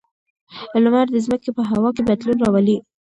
[0.83, 2.77] لمر د ځمکې په هوا کې بدلون راولي.